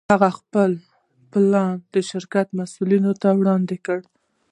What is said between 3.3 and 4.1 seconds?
وړاندې کړ.